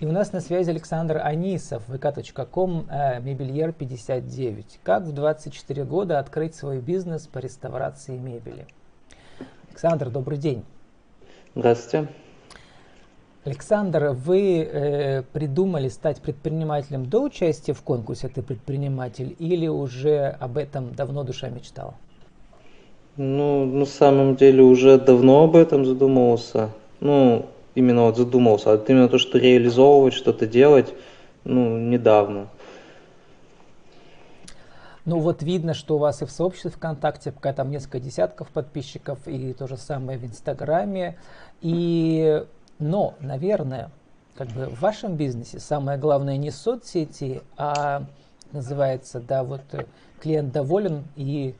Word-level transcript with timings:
И 0.00 0.06
у 0.06 0.12
нас 0.12 0.32
на 0.32 0.40
связи 0.40 0.70
Александр 0.70 1.20
Анисов, 1.22 1.82
vk.com, 1.86 2.86
э, 2.88 3.20
мебельер 3.20 3.74
59. 3.74 4.80
Как 4.82 5.02
в 5.02 5.12
24 5.12 5.84
года 5.84 6.18
открыть 6.18 6.54
свой 6.54 6.78
бизнес 6.78 7.26
по 7.26 7.36
реставрации 7.36 8.16
мебели? 8.16 8.66
Александр, 9.68 10.08
добрый 10.08 10.38
день. 10.38 10.64
Здравствуйте. 11.54 12.08
Александр, 13.44 14.12
вы 14.14 14.62
э, 14.62 15.22
придумали 15.34 15.88
стать 15.88 16.22
предпринимателем 16.22 17.04
до 17.04 17.24
участия 17.24 17.74
в 17.74 17.82
конкурсе 17.82 18.28
«Ты 18.28 18.40
предприниматель» 18.40 19.36
или 19.38 19.66
уже 19.66 20.28
об 20.40 20.56
этом 20.56 20.94
давно 20.94 21.24
душа 21.24 21.50
мечтала? 21.50 21.92
Ну, 23.18 23.66
на 23.66 23.84
самом 23.84 24.36
деле 24.36 24.62
уже 24.62 24.98
давно 24.98 25.44
об 25.44 25.56
этом 25.56 25.84
задумывался. 25.84 26.70
Ну, 27.00 27.50
именно 27.74 28.02
вот 28.02 28.16
задумался. 28.16 28.72
А 28.72 28.76
вот 28.76 28.88
именно 28.88 29.08
то, 29.08 29.18
что 29.18 29.38
реализовывать, 29.38 30.14
что-то 30.14 30.46
делать, 30.46 30.92
ну, 31.44 31.78
недавно. 31.78 32.48
Ну 35.04 35.18
вот 35.18 35.42
видно, 35.42 35.74
что 35.74 35.96
у 35.96 35.98
вас 35.98 36.22
и 36.22 36.26
в 36.26 36.30
сообществе 36.30 36.70
ВКонтакте 36.70 37.32
пока 37.32 37.52
там 37.52 37.70
несколько 37.70 38.00
десятков 38.00 38.48
подписчиков, 38.48 39.18
и 39.26 39.52
то 39.54 39.66
же 39.66 39.76
самое 39.76 40.18
в 40.18 40.24
Инстаграме. 40.24 41.16
И, 41.62 42.44
но, 42.78 43.14
наверное, 43.20 43.90
как 44.36 44.48
бы 44.48 44.66
в 44.66 44.80
вашем 44.80 45.16
бизнесе 45.16 45.58
самое 45.58 45.98
главное 45.98 46.36
не 46.36 46.50
соцсети, 46.50 47.42
а 47.56 48.04
называется, 48.52 49.20
да, 49.20 49.42
вот 49.42 49.62
э, 49.72 49.86
клиент 50.20 50.52
доволен 50.52 51.04
и 51.16 51.54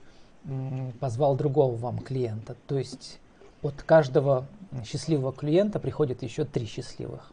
м, 0.45 0.93
позвал 1.01 1.35
другого 1.35 1.77
вам 1.77 1.99
клиента. 1.99 2.57
То 2.67 2.79
есть 2.79 3.19
от 3.63 3.83
каждого 3.83 4.47
счастливого 4.85 5.33
клиента 5.33 5.79
приходит 5.79 6.23
еще 6.23 6.45
три 6.45 6.67
счастливых. 6.67 7.33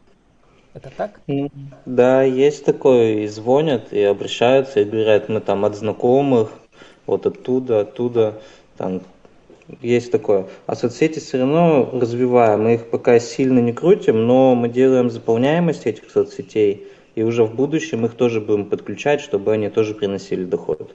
Это 0.74 0.90
так? 0.96 1.20
Да, 1.86 2.22
есть 2.22 2.64
такое, 2.64 3.20
и 3.20 3.26
звонят, 3.26 3.92
и 3.92 4.02
обращаются, 4.02 4.80
и 4.80 4.84
говорят, 4.84 5.28
мы 5.28 5.40
там 5.40 5.64
от 5.64 5.76
знакомых, 5.76 6.50
вот 7.06 7.26
оттуда, 7.26 7.80
оттуда, 7.80 8.40
там 8.76 9.00
есть 9.80 10.12
такое. 10.12 10.46
А 10.66 10.76
соцсети 10.76 11.18
все 11.18 11.38
равно 11.38 11.88
развиваем, 11.92 12.64
мы 12.64 12.74
их 12.74 12.90
пока 12.90 13.18
сильно 13.18 13.60
не 13.60 13.72
крутим, 13.72 14.26
но 14.26 14.54
мы 14.54 14.68
делаем 14.68 15.10
заполняемость 15.10 15.86
этих 15.86 16.10
соцсетей, 16.10 16.86
и 17.14 17.22
уже 17.22 17.44
в 17.44 17.54
будущем 17.54 18.04
их 18.04 18.14
тоже 18.14 18.40
будем 18.40 18.66
подключать, 18.66 19.20
чтобы 19.20 19.52
они 19.52 19.70
тоже 19.70 19.94
приносили 19.94 20.44
доход. 20.44 20.94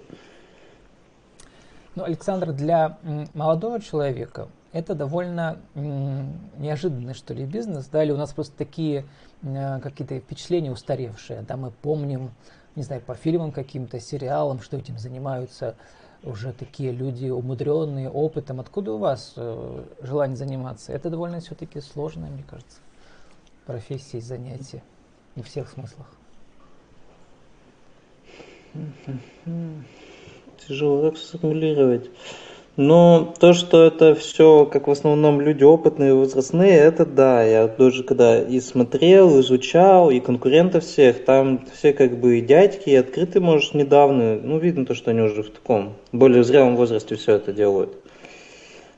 Ну, 1.95 2.03
Александр, 2.03 2.53
для 2.53 2.97
молодого 3.33 3.80
человека 3.80 4.47
это 4.73 4.95
довольно 4.95 5.59
неожиданный, 5.75 7.13
что 7.13 7.33
ли, 7.33 7.45
бизнес, 7.45 7.85
да, 7.88 8.03
или 8.03 8.11
у 8.11 8.17
нас 8.17 8.33
просто 8.33 8.57
такие 8.57 9.05
э, 9.43 9.79
какие-то 9.79 10.19
впечатления 10.19 10.71
устаревшие, 10.71 11.43
да, 11.43 11.55
мы 11.55 11.71
помним, 11.71 12.31
не 12.75 12.81
знаю, 12.81 13.01
по 13.01 13.13
фильмам 13.13 13.51
каким-то, 13.51 13.99
сериалам, 13.99 14.59
что 14.59 14.77
этим 14.77 14.97
занимаются 14.97 15.75
уже 16.23 16.53
такие 16.53 16.91
люди 16.91 17.29
умудренные 17.29 18.09
опытом. 18.09 18.59
Откуда 18.59 18.94
у 18.94 18.97
вас 18.97 19.33
э, 19.35 19.83
желание 20.01 20.38
заниматься? 20.38 20.91
Это 20.91 21.09
довольно 21.09 21.39
все-таки 21.39 21.79
сложное, 21.79 22.29
мне 22.31 22.44
кажется, 22.44 22.79
профессия 23.66 24.17
и 24.17 24.21
занятие 24.21 24.81
во 25.35 25.44
всех 25.44 25.69
смыслах. 25.69 26.07
Тяжело 30.67 31.09
так 31.09 31.17
сформулировать. 31.17 32.09
Ну, 32.75 33.31
то, 33.39 33.53
что 33.53 33.83
это 33.83 34.16
все, 34.16 34.66
как 34.66 34.88
в 34.88 34.91
основном 34.91 35.39
люди 35.39 35.63
опытные, 35.63 36.16
возрастные, 36.16 36.75
это 36.79 37.05
да. 37.05 37.43
Я 37.43 37.67
тоже 37.67 38.03
когда 38.03 38.41
и 38.41 38.59
смотрел, 38.59 39.39
изучал, 39.41 40.09
и 40.09 40.19
конкурентов 40.19 40.83
всех, 40.83 41.23
там 41.23 41.63
все 41.71 41.94
как 41.94 42.17
бы 42.17 42.39
и 42.39 42.41
дядьки, 42.41 42.89
и 42.89 42.95
открыты, 42.95 43.39
может, 43.39 43.75
недавно. 43.75 44.39
Ну, 44.41 44.57
видно 44.57 44.88
то, 44.88 44.95
что 44.95 45.11
они 45.11 45.21
уже 45.21 45.44
в 45.44 45.51
таком 45.51 45.94
более 46.11 46.44
зрелом 46.44 46.75
возрасте 46.75 47.16
все 47.16 47.33
это 47.33 47.53
делают. 47.53 47.94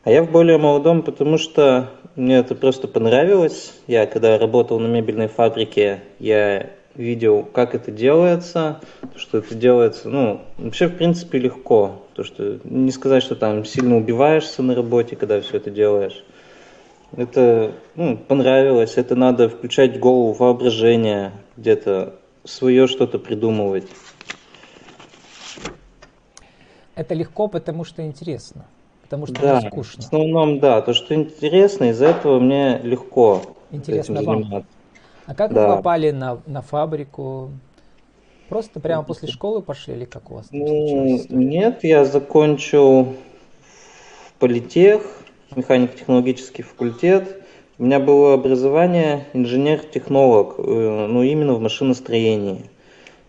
А 0.06 0.12
я 0.12 0.24
в 0.24 0.31
более 0.31 0.58
молодом, 0.58 1.02
потому 1.02 1.38
что 1.38 1.90
мне 2.16 2.38
это 2.38 2.56
просто 2.56 2.88
понравилось. 2.88 3.74
Я 3.88 4.06
когда 4.06 4.38
работал 4.38 4.80
на 4.80 4.88
мебельной 4.88 5.28
фабрике, 5.28 6.00
я 6.19 6.69
видел, 6.96 7.44
как 7.44 7.75
это 7.75 7.91
делается, 7.91 8.80
что 9.18 9.40
это 9.40 9.53
делается, 9.53 10.08
ну, 10.08 10.40
вообще, 10.58 10.88
в 10.88 10.96
принципе, 10.96 11.40
легко. 11.40 12.05
То, 12.16 12.24
что 12.24 12.59
не 12.64 12.92
сказать, 12.92 13.24
что 13.24 13.36
там 13.36 13.66
сильно 13.66 13.98
убиваешься 13.98 14.64
на 14.64 14.74
работе, 14.74 15.18
когда 15.18 15.42
все 15.42 15.58
это 15.58 15.70
делаешь. 15.70 16.24
Это 17.16 17.74
ну, 17.96 18.18
понравилось, 18.18 18.94
это 18.96 19.16
надо 19.16 19.50
включать 19.50 20.00
голову, 20.00 20.31
воображение, 20.34 21.34
где-то 21.58 22.16
свое 22.46 22.88
что-то 22.88 23.20
придумывать. 23.20 23.88
Это 26.96 27.14
легко, 27.14 27.50
потому 27.50 27.84
что 27.84 28.06
интересно, 28.06 28.66
потому 29.03 29.28
что 29.28 29.42
да, 29.42 29.62
не 29.62 29.68
скучно. 29.68 30.02
В 30.02 30.06
основном, 30.06 30.59
да, 30.59 30.82
то, 30.82 30.94
что 30.94 31.14
интересно, 31.14 31.90
из-за 31.90 32.08
этого 32.08 32.40
мне 32.40 32.80
легко 32.80 33.42
интересно 33.72 34.14
этим 34.14 34.26
заниматься. 34.26 34.70
А 35.26 35.36
как 35.36 35.53
да. 35.53 35.68
вы 35.68 35.76
попали 35.76 36.12
на, 36.12 36.40
на 36.46 36.62
фабрику? 36.62 37.52
Просто 38.50 38.80
прямо 38.80 39.04
после 39.04 39.28
школы 39.28 39.62
пошли 39.62 39.96
или 39.96 40.06
как 40.06 40.30
у 40.32 40.36
вас? 40.36 40.48
Ну, 40.52 41.20
нет, 41.30 41.84
я 41.84 42.06
закончил 42.06 43.16
политех, 44.40 45.02
механико-технологический 45.56 46.62
факультет. 46.62 47.42
У 47.78 47.84
меня 47.84 48.00
было 48.00 48.34
образование 48.34 49.26
инженер-технолог, 49.34 50.56
э, 50.60 51.08
ну 51.08 51.24
именно 51.24 51.56
в 51.56 51.60
машиностроении. 51.60 52.70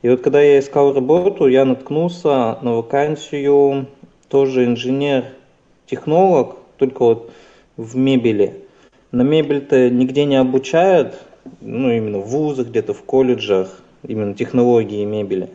И 0.02 0.08
вот 0.08 0.20
когда 0.20 0.40
я 0.42 0.58
искал 0.58 0.92
работу, 0.92 1.48
я 1.48 1.64
наткнулся 1.64 2.58
на 2.62 2.74
вакансию 2.74 3.86
тоже 4.28 4.66
инженер-технолог, 4.66 6.58
только 6.76 7.02
вот 7.02 7.32
в 7.76 7.96
мебели. 7.96 8.66
На 9.10 9.22
мебель-то 9.22 9.88
нигде 9.88 10.26
не 10.26 10.36
обучают, 10.36 11.18
ну, 11.60 11.90
именно 11.90 12.18
в 12.18 12.28
вузах, 12.28 12.68
где-то 12.68 12.92
в 12.92 13.02
колледжах, 13.02 13.82
именно 14.06 14.34
технологии 14.34 15.04
мебели. 15.04 15.50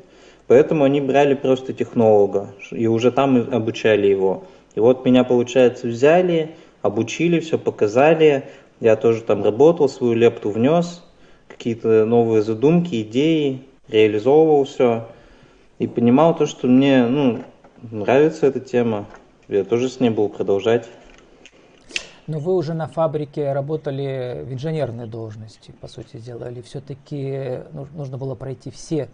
Поэтому 0.47 0.83
они 0.83 1.01
брали 1.01 1.33
просто 1.33 1.73
технолога 1.73 2.53
и 2.71 2.87
уже 2.87 3.11
там 3.11 3.37
обучали 3.51 4.07
его. 4.07 4.43
И 4.75 4.79
вот 4.79 5.05
меня, 5.05 5.23
получается, 5.23 5.87
взяли, 5.87 6.55
обучили, 6.81 7.39
все 7.39 7.57
показали. 7.57 8.45
Я 8.79 8.95
тоже 8.95 9.21
там 9.21 9.43
работал, 9.43 9.87
свою 9.87 10.13
лепту 10.13 10.49
внес, 10.49 11.03
какие-то 11.47 12.05
новые 12.05 12.41
задумки, 12.41 13.01
идеи, 13.01 13.61
реализовывал 13.87 14.65
все. 14.65 15.07
И 15.79 15.87
понимал 15.87 16.35
то, 16.35 16.45
что 16.45 16.67
мне 16.67 17.05
ну, 17.05 17.39
нравится 17.91 18.47
эта 18.47 18.59
тема. 18.59 19.05
Я 19.47 19.63
тоже 19.63 19.89
с 19.89 19.99
ней 19.99 20.09
буду 20.09 20.29
продолжать. 20.29 20.87
Но 22.31 22.39
вы 22.39 22.55
уже 22.55 22.73
на 22.73 22.87
фабрике 22.87 23.51
работали 23.51 24.45
в 24.47 24.53
инженерной 24.53 25.05
должности, 25.05 25.73
по 25.81 25.89
сути 25.89 26.15
дела, 26.15 26.49
или 26.49 26.61
все-таки 26.61 27.59
нужно 27.93 28.17
было 28.17 28.35
пройти 28.35 28.71
все 28.71 29.09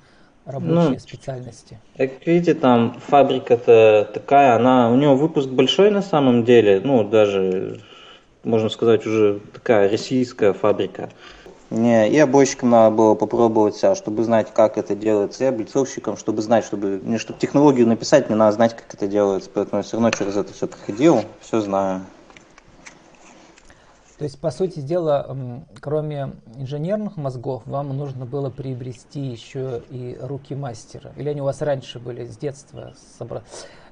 рабочие 0.45 0.89
ну, 0.91 0.99
специальности? 0.99 1.79
Как 1.97 2.27
видите, 2.27 2.53
там 2.53 2.95
фабрика-то 3.07 4.07
такая, 4.13 4.55
она, 4.55 4.91
у 4.91 4.95
нее 4.95 5.15
выпуск 5.15 5.49
большой 5.49 5.89
на 5.89 6.03
самом 6.03 6.45
деле, 6.45 6.79
ну, 6.83 7.03
даже, 7.03 7.81
можно 8.43 8.69
сказать, 8.69 9.03
уже 9.07 9.39
такая 9.51 9.89
российская 9.89 10.53
фабрика. 10.53 11.09
Не, 11.71 12.11
и 12.11 12.19
обойщикам 12.19 12.69
надо 12.69 12.95
было 12.95 13.15
попробовать 13.15 13.75
себя, 13.77 13.95
чтобы 13.95 14.25
знать, 14.25 14.53
как 14.53 14.77
это 14.77 14.93
делается, 14.93 15.43
и 15.43 15.47
облицовщикам, 15.47 16.17
чтобы 16.17 16.43
знать, 16.43 16.65
чтобы, 16.65 17.01
не 17.03 17.17
чтобы 17.17 17.39
технологию 17.39 17.87
написать, 17.87 18.29
мне 18.29 18.37
надо 18.37 18.51
знать, 18.51 18.75
как 18.75 18.93
это 18.93 19.07
делается, 19.07 19.49
поэтому 19.51 19.79
я 19.79 19.83
все 19.83 19.97
равно 19.97 20.11
через 20.11 20.37
это 20.37 20.53
все 20.53 20.67
проходил, 20.67 21.23
все 21.41 21.61
знаю. 21.61 22.01
То 24.17 24.23
есть, 24.23 24.39
по 24.39 24.49
сути 24.49 24.79
дела, 24.79 25.37
кроме 25.79 26.31
инженерных 26.55 27.17
мозгов, 27.17 27.61
вам 27.67 27.95
нужно 27.95 28.25
было 28.25 28.49
приобрести 28.49 29.19
еще 29.19 29.83
и 29.91 30.17
руки 30.19 30.55
мастера? 30.55 31.11
Или 31.17 31.29
они 31.29 31.41
у 31.41 31.45
вас 31.45 31.61
раньше 31.61 31.99
были 31.99 32.25
с 32.25 32.35
детства, 32.35 32.93
с, 32.97 33.21
обра... 33.21 33.43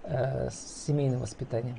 э, 0.04 0.50
с 0.50 0.86
семейным 0.88 1.19
воспитанием? 1.19 1.77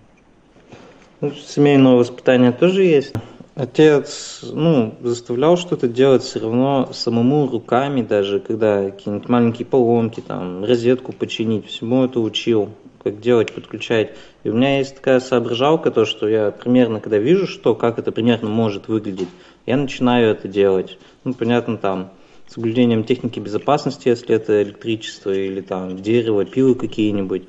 Ну, 1.20 1.32
семейное 1.32 1.94
воспитание 1.94 2.52
тоже 2.52 2.84
есть. 2.84 3.14
Отец, 3.56 4.40
ну, 4.42 4.94
заставлял 5.00 5.56
что-то 5.56 5.88
делать 5.88 6.22
все 6.22 6.40
равно 6.40 6.90
самому 6.92 7.48
руками, 7.48 8.02
даже 8.02 8.38
когда 8.38 8.90
какие-нибудь 8.90 9.30
маленькие 9.30 9.64
поломки, 9.64 10.20
там, 10.20 10.62
розетку 10.62 11.14
починить, 11.14 11.66
всему 11.66 12.04
это 12.04 12.20
учил 12.20 12.68
как 13.02 13.18
делать, 13.18 13.54
подключать. 13.54 14.12
И 14.44 14.50
у 14.50 14.52
меня 14.52 14.76
есть 14.76 14.96
такая 14.96 15.20
соображалка, 15.20 15.90
то, 15.90 16.04
что 16.04 16.28
я 16.28 16.50
примерно, 16.50 17.00
когда 17.00 17.16
вижу, 17.16 17.46
что, 17.46 17.74
как 17.74 17.98
это 17.98 18.12
примерно 18.12 18.50
может 18.50 18.88
выглядеть, 18.88 19.30
я 19.64 19.78
начинаю 19.78 20.32
это 20.32 20.48
делать. 20.48 20.98
Ну, 21.24 21.32
понятно, 21.32 21.78
там, 21.78 22.10
соблюдением 22.48 23.04
техники 23.04 23.40
безопасности, 23.40 24.08
если 24.08 24.34
это 24.34 24.62
электричество 24.62 25.30
или 25.30 25.62
там 25.62 25.96
дерево, 25.96 26.44
пилы 26.44 26.74
какие-нибудь. 26.74 27.44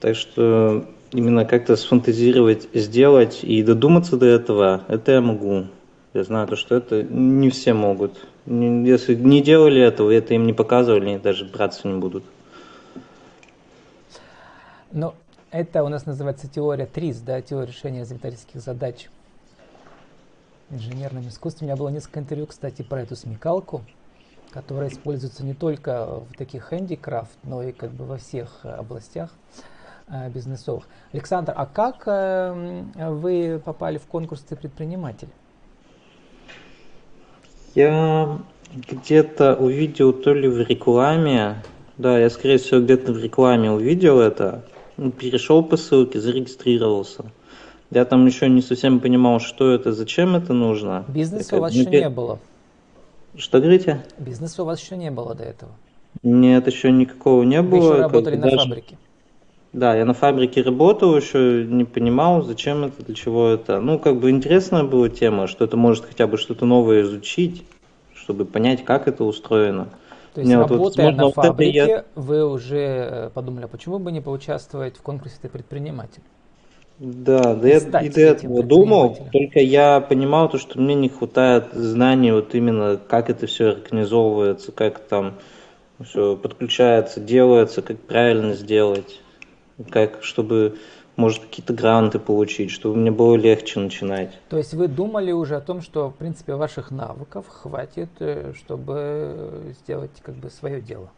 Так 0.00 0.16
что 0.16 0.86
именно 1.12 1.44
как-то 1.44 1.76
сфантазировать, 1.76 2.68
сделать 2.74 3.40
и 3.42 3.62
додуматься 3.62 4.16
до 4.16 4.26
этого, 4.26 4.84
это 4.88 5.12
я 5.12 5.20
могу. 5.20 5.66
Я 6.14 6.24
знаю, 6.24 6.48
то, 6.48 6.56
что 6.56 6.74
это 6.74 7.02
не 7.02 7.50
все 7.50 7.74
могут. 7.74 8.26
Если 8.46 9.14
не 9.14 9.42
делали 9.42 9.80
этого, 9.80 10.10
это 10.10 10.34
им 10.34 10.46
не 10.46 10.52
показывали, 10.52 11.18
даже 11.18 11.44
браться 11.44 11.86
не 11.86 11.98
будут. 11.98 12.24
Ну, 14.90 15.14
это 15.50 15.84
у 15.84 15.88
нас 15.88 16.06
называется 16.06 16.48
теория 16.48 16.86
ТРИС, 16.86 17.20
да, 17.20 17.42
теория 17.42 17.68
решения 17.68 18.02
изобретательских 18.02 18.60
задач 18.60 19.08
инженерным 20.70 21.28
искусством. 21.28 21.66
У 21.66 21.68
меня 21.68 21.76
было 21.76 21.88
несколько 21.88 22.20
интервью, 22.20 22.46
кстати, 22.46 22.82
про 22.82 23.02
эту 23.02 23.16
смекалку, 23.16 23.82
которая 24.50 24.88
используется 24.88 25.44
не 25.44 25.54
только 25.54 26.20
в 26.20 26.36
таких 26.36 26.72
handicraft, 26.72 27.28
но 27.44 27.62
и 27.62 27.72
как 27.72 27.90
бы 27.90 28.04
во 28.04 28.16
всех 28.16 28.60
областях 28.62 29.30
бизнесовых. 30.34 30.84
Александр, 31.12 31.52
а 31.56 31.66
как 31.66 32.04
э, 32.06 32.82
вы 33.10 33.60
попали 33.64 33.98
в 33.98 34.06
конкурс 34.06 34.40
«Ты 34.40 34.56
предприниматель»? 34.56 35.28
Я 37.74 38.38
где-то 38.90 39.54
увидел 39.54 40.12
то 40.12 40.32
ли 40.34 40.48
в 40.48 40.58
рекламе, 40.60 41.62
да, 41.96 42.18
я 42.18 42.30
скорее 42.30 42.58
всего 42.58 42.80
где-то 42.80 43.12
в 43.12 43.22
рекламе 43.22 43.70
увидел 43.70 44.20
это, 44.20 44.64
перешел 45.18 45.62
по 45.62 45.76
ссылке, 45.76 46.20
зарегистрировался. 46.20 47.24
Я 47.90 48.04
там 48.04 48.26
еще 48.26 48.48
не 48.48 48.60
совсем 48.60 49.00
понимал, 49.00 49.40
что 49.40 49.70
это, 49.72 49.92
зачем 49.92 50.36
это 50.36 50.52
нужно. 50.52 51.04
Бизнеса 51.08 51.56
у 51.56 51.60
вас 51.60 51.72
еще 51.72 51.88
не 51.88 52.08
было. 52.10 52.38
Что 53.36 53.60
говорите? 53.60 54.04
Бизнеса 54.18 54.62
у 54.62 54.66
вас 54.66 54.80
еще 54.80 54.96
не 54.96 55.10
было 55.10 55.34
до 55.34 55.44
этого. 55.44 55.72
Нет, 56.22 56.66
еще 56.66 56.90
никакого 56.90 57.42
не 57.44 57.60
Вы 57.62 57.68
было. 57.68 57.78
еще 57.80 57.92
Как 58.02 58.12
работали 58.12 58.36
на 58.36 58.42
даже- 58.42 58.58
фабрике. 58.58 58.98
Да, 59.78 59.94
я 59.94 60.04
на 60.04 60.12
фабрике 60.12 60.62
работал, 60.62 61.16
еще 61.16 61.64
не 61.64 61.84
понимал, 61.84 62.42
зачем 62.42 62.84
это, 62.84 63.04
для 63.04 63.14
чего 63.14 63.48
это. 63.50 63.80
Ну, 63.80 64.00
как 64.00 64.16
бы 64.16 64.30
интересная 64.30 64.82
была 64.82 65.08
тема, 65.08 65.46
что 65.46 65.64
это 65.64 65.76
может 65.76 66.04
хотя 66.04 66.26
бы 66.26 66.36
что-то 66.36 66.66
новое 66.66 67.02
изучить, 67.02 67.62
чтобы 68.16 68.44
понять, 68.44 68.84
как 68.84 69.06
это 69.06 69.22
устроено. 69.22 69.86
То 70.34 70.40
есть, 70.40 70.52
вот, 70.52 70.70
работая 70.70 71.12
на 71.12 71.24
вот 71.24 71.32
это 71.34 71.42
фабрике, 71.44 71.86
я- 71.86 72.04
вы 72.16 72.44
уже 72.44 72.78
э, 72.78 73.30
подумали, 73.30 73.66
а 73.66 73.68
почему 73.68 74.00
бы 74.00 74.10
не 74.10 74.20
поучаствовать 74.20 74.96
в 74.96 75.02
конкурсе 75.02 75.36
«Ты 75.40 75.48
предприниматель»? 75.48 76.22
Да, 76.98 77.54
да 77.54 77.68
я 77.68 77.78
и 77.78 78.08
до 78.08 78.20
этого 78.20 78.64
думал, 78.64 79.16
только 79.32 79.60
я 79.60 80.00
понимал 80.00 80.48
то, 80.48 80.58
что 80.58 80.80
мне 80.80 80.96
не 80.96 81.08
хватает 81.08 81.66
знаний 81.72 82.32
вот 82.32 82.56
именно, 82.56 82.96
как 82.96 83.30
это 83.30 83.46
все 83.46 83.68
организовывается, 83.68 84.72
как 84.72 84.98
там 84.98 85.34
все 86.04 86.36
подключается, 86.36 87.20
делается, 87.20 87.82
как 87.82 87.98
правильно 88.00 88.54
сделать, 88.54 89.20
как, 89.90 90.22
чтобы, 90.22 90.78
может, 91.16 91.42
какие-то 91.42 91.72
гранты 91.72 92.18
получить, 92.18 92.70
чтобы 92.70 92.96
мне 92.96 93.10
было 93.10 93.36
легче 93.36 93.80
начинать. 93.80 94.38
То 94.48 94.58
есть 94.58 94.74
вы 94.74 94.88
думали 94.88 95.32
уже 95.32 95.56
о 95.56 95.60
том, 95.60 95.82
что, 95.82 96.10
в 96.10 96.14
принципе, 96.14 96.54
ваших 96.54 96.90
навыков 96.90 97.46
хватит, 97.48 98.10
э, 98.20 98.52
чтобы 98.56 99.74
сделать 99.82 100.12
как 100.22 100.34
бы 100.34 100.50
свое 100.50 100.80
дело? 100.80 101.10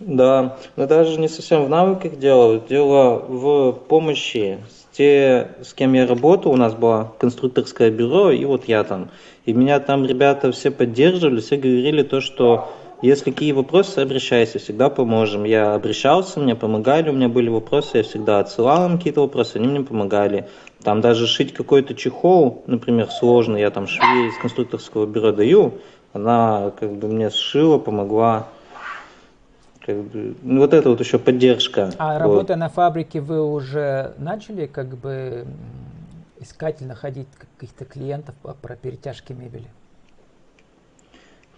Да, 0.00 0.58
но 0.76 0.86
даже 0.86 1.20
не 1.20 1.28
совсем 1.28 1.64
в 1.64 1.68
навыках 1.68 2.18
дело, 2.18 2.60
дело 2.60 3.24
в 3.28 3.72
помощи. 3.72 4.58
Те, 4.92 5.52
с 5.62 5.72
кем 5.72 5.92
я 5.92 6.06
работал, 6.06 6.52
у 6.52 6.56
нас 6.56 6.74
было 6.74 7.12
конструкторское 7.18 7.90
бюро, 7.90 8.30
и 8.30 8.44
вот 8.44 8.66
я 8.66 8.84
там. 8.84 9.10
И 9.44 9.52
меня 9.52 9.78
там 9.80 10.04
ребята 10.04 10.52
все 10.52 10.70
поддерживали, 10.70 11.40
все 11.40 11.56
говорили 11.56 12.02
то, 12.02 12.20
что 12.20 12.68
если 13.04 13.32
какие 13.32 13.52
вопросы, 13.52 13.98
обращайся, 13.98 14.58
всегда 14.58 14.88
поможем. 14.88 15.44
Я 15.44 15.74
обращался, 15.74 16.40
мне 16.40 16.56
помогали, 16.56 17.10
у 17.10 17.12
меня 17.12 17.28
были 17.28 17.50
вопросы, 17.50 17.98
я 17.98 18.02
всегда 18.02 18.38
отсылал 18.40 18.86
им 18.88 18.96
какие-то 18.96 19.20
вопросы, 19.20 19.56
они 19.56 19.68
мне 19.68 19.80
помогали. 19.82 20.48
Там 20.82 21.02
даже 21.02 21.26
шить 21.26 21.52
какой-то 21.52 21.94
чехол, 21.94 22.64
например, 22.66 23.10
сложный, 23.10 23.60
я 23.60 23.70
там 23.70 23.86
швее 23.86 24.28
из 24.28 24.38
конструкторского 24.38 25.04
бюро 25.04 25.32
даю, 25.32 25.74
она 26.14 26.72
как 26.80 26.92
бы 26.92 27.08
мне 27.08 27.28
сшила, 27.28 27.78
помогла. 27.78 28.48
Как 29.84 29.96
бы, 29.96 30.34
ну, 30.42 30.60
вот 30.60 30.72
это 30.72 30.88
вот 30.88 31.00
еще 31.00 31.18
поддержка. 31.18 31.90
А 31.98 32.14
Вот. 32.14 32.20
работая 32.20 32.56
на 32.56 32.70
фабрике, 32.70 33.20
вы 33.20 33.44
уже 33.44 34.14
начали 34.16 34.64
как 34.64 34.96
бы 34.96 35.46
искать 36.40 36.80
или 36.80 36.88
находить 36.88 37.28
каких-то 37.38 37.84
клиентов 37.84 38.34
про 38.62 38.76
перетяжки 38.76 39.34
мебели? 39.34 39.68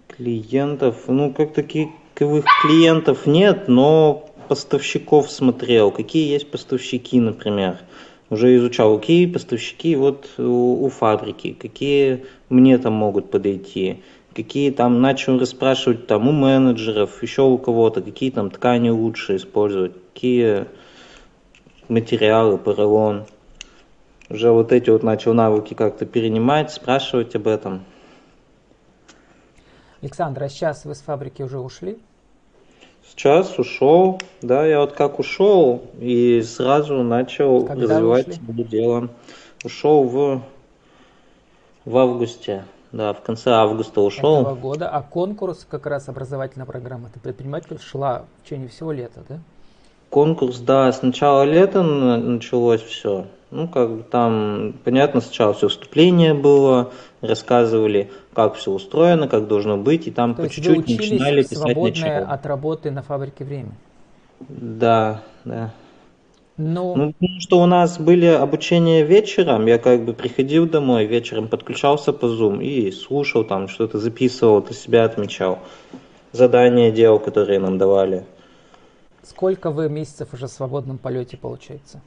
Клиентов, 0.09 1.09
ну 1.09 1.33
как 1.33 1.53
таких 1.53 1.89
клиентов 2.15 3.27
нет, 3.27 3.69
но 3.69 4.31
поставщиков 4.49 5.31
смотрел, 5.31 5.91
какие 5.91 6.31
есть 6.31 6.51
поставщики, 6.51 7.21
например. 7.21 7.79
Уже 8.31 8.57
изучал, 8.57 8.99
какие 8.99 9.27
поставщики 9.27 9.95
вот 9.95 10.29
у, 10.39 10.85
у 10.85 10.89
фабрики, 10.89 11.53
какие 11.53 12.25
мне 12.49 12.77
там 12.79 12.95
могут 12.95 13.31
подойти, 13.31 14.03
какие 14.35 14.71
там 14.71 15.01
начал 15.01 15.39
расспрашивать 15.39 16.07
там 16.07 16.29
у 16.29 16.33
менеджеров, 16.33 17.23
еще 17.23 17.43
у 17.43 17.57
кого-то, 17.59 18.03
какие 18.03 18.31
там 18.31 18.51
ткани 18.51 18.91
лучше 18.91 19.37
использовать, 19.37 19.93
какие 20.13 20.67
материалы, 21.89 22.59
поролон. 22.59 23.27
Уже 24.29 24.51
вот 24.51 24.73
эти 24.73 24.91
вот 24.91 25.05
начал 25.05 25.35
навыки 25.35 25.75
как-то 25.75 26.05
перенимать, 26.05 26.73
спрашивать 26.73 27.37
об 27.37 27.47
этом. 27.47 27.85
Александр, 30.03 30.45
а 30.45 30.49
сейчас 30.49 30.85
вы 30.85 30.95
с 30.95 31.01
фабрики 31.01 31.43
уже 31.43 31.59
ушли? 31.59 31.99
Сейчас 33.09 33.59
ушел, 33.59 34.21
да, 34.43 34.67
я 34.67 34.81
вот 34.81 34.93
как 34.93 35.19
ушел 35.19 35.83
и 35.99 36.43
сразу 36.43 37.03
начал 37.03 37.65
Когда 37.67 37.95
развивать 37.95 38.29
ушли? 38.29 38.65
дело. 38.65 39.09
Ушел 39.65 40.03
в, 40.05 40.43
в 41.85 41.97
августе, 41.97 42.65
да, 42.93 43.15
в 43.15 43.23
конце 43.23 43.51
августа 43.51 43.93
этого 43.93 44.07
ушел. 44.07 44.57
года, 44.57 44.89
а 44.89 45.03
конкурс, 45.03 45.67
как 45.69 45.87
раз 45.87 46.09
образовательная 46.09 46.67
программа 46.67 47.09
«Ты 47.09 47.21
предприниматель» 47.21 47.79
шла 47.81 48.25
в 48.41 48.45
течение 48.45 48.69
всего 48.69 48.93
лета, 48.93 49.25
да? 49.29 49.39
Конкурс, 50.11 50.59
да, 50.61 50.93
с 50.93 51.03
начала 51.03 51.43
лета 51.45 51.83
на- 51.83 52.17
началось 52.19 52.83
все. 52.83 53.27
Ну, 53.51 53.69
как 53.69 53.91
бы 53.91 54.03
там, 54.03 54.75
понятно, 54.85 55.21
сначала 55.21 55.53
все 55.55 55.69
вступление 55.69 56.35
было, 56.35 56.91
рассказывали, 57.21 58.11
как 58.35 58.55
все 58.55 58.73
устроено, 58.73 59.29
как 59.29 59.47
должно 59.47 59.77
быть, 59.77 60.07
и 60.07 60.11
там 60.11 60.35
То 60.35 60.43
по 60.43 60.49
чуть-чуть 60.49 60.89
начинали 60.89 61.43
писать 61.43 61.59
свободное 61.59 62.15
начало. 62.15 62.35
от 62.35 62.47
работы 62.47 62.91
на 62.91 63.03
фабрике 63.03 63.45
время? 63.45 63.71
Да, 64.49 65.23
да. 65.45 65.71
Ну, 66.57 66.97
Ну, 66.97 67.13
потому 67.13 67.41
что 67.41 67.61
у 67.63 67.67
нас 67.67 67.99
были 67.99 68.27
обучения 68.27 69.03
вечером, 69.03 69.67
я 69.67 69.79
как 69.79 70.05
бы 70.05 70.15
приходил 70.15 70.67
домой 70.67 71.05
вечером, 71.05 71.49
подключался 71.49 72.13
по 72.13 72.27
Zoom 72.27 72.65
и 72.65 72.91
слушал 72.91 73.45
там, 73.45 73.69
что-то 73.69 73.99
записывал, 73.99 74.63
для 74.63 74.75
себя 74.75 75.05
отмечал. 75.05 75.59
Задания 76.33 76.91
делал, 76.91 77.19
которые 77.19 77.61
нам 77.61 77.79
давали. 77.79 78.25
Сколько 79.27 79.71
вы 79.71 79.89
месяцев 79.89 80.33
уже 80.33 80.47
в 80.47 80.51
свободном 80.51 80.99
полете 80.99 81.37
получается? 81.37 82.01